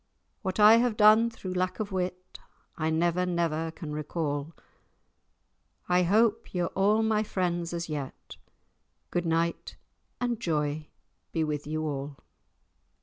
What 0.41 0.59
I 0.59 0.77
have 0.77 0.97
done 0.97 1.29
thro' 1.29 1.51
lack 1.51 1.79
of 1.79 1.91
wit, 1.91 2.39
I 2.75 2.89
never, 2.89 3.23
never 3.23 3.69
can 3.69 3.93
recall; 3.93 4.55
I 5.87 6.01
hope 6.01 6.55
ye're 6.55 6.71
a' 6.75 7.03
my 7.03 7.21
friends 7.21 7.71
as 7.71 7.87
yet; 7.87 8.37
Good 9.11 9.27
night 9.27 9.77
and 10.19 10.39
joy 10.39 10.87
be 11.31 11.43
with 11.43 11.67
you 11.67 11.83
all!" 11.83 12.17